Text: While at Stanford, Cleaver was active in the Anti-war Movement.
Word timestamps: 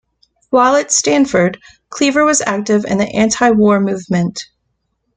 While 0.49 0.77
at 0.77 0.91
Stanford, 0.91 1.59
Cleaver 1.89 2.25
was 2.25 2.41
active 2.43 2.85
in 2.85 2.97
the 2.97 3.05
Anti-war 3.15 3.79
Movement. 3.79 4.41